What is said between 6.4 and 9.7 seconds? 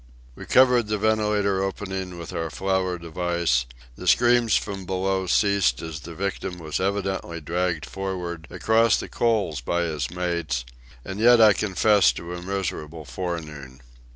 was evidently dragged for'ard across the coal